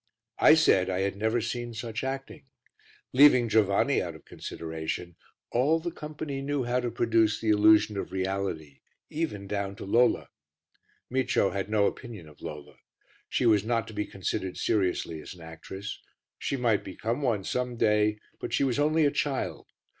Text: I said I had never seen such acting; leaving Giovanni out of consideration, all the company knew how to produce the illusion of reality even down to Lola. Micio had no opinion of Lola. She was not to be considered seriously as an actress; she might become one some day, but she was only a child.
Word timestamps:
I 0.39 0.55
said 0.55 0.89
I 0.89 1.01
had 1.01 1.15
never 1.15 1.39
seen 1.41 1.75
such 1.75 2.03
acting; 2.03 2.47
leaving 3.13 3.47
Giovanni 3.47 4.01
out 4.01 4.15
of 4.15 4.25
consideration, 4.25 5.15
all 5.51 5.77
the 5.79 5.91
company 5.91 6.41
knew 6.41 6.63
how 6.63 6.79
to 6.79 6.89
produce 6.89 7.39
the 7.39 7.49
illusion 7.49 7.97
of 7.97 8.11
reality 8.11 8.79
even 9.11 9.45
down 9.45 9.75
to 9.75 9.85
Lola. 9.85 10.29
Micio 11.13 11.51
had 11.53 11.69
no 11.69 11.85
opinion 11.85 12.27
of 12.27 12.41
Lola. 12.41 12.77
She 13.29 13.45
was 13.45 13.63
not 13.63 13.87
to 13.89 13.93
be 13.93 14.07
considered 14.07 14.57
seriously 14.57 15.21
as 15.21 15.35
an 15.35 15.41
actress; 15.41 15.99
she 16.39 16.57
might 16.57 16.83
become 16.83 17.21
one 17.21 17.43
some 17.43 17.77
day, 17.77 18.17
but 18.39 18.53
she 18.53 18.63
was 18.63 18.79
only 18.79 19.05
a 19.05 19.11
child. 19.11 19.67